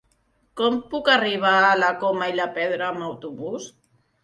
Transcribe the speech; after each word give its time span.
Com 0.61 0.79
puc 0.93 1.11
arribar 1.15 1.51
a 1.67 1.77
la 1.83 1.91
Coma 2.05 2.31
i 2.33 2.35
la 2.41 2.49
Pedra 2.59 2.91
amb 2.91 3.09
autobús? 3.13 3.71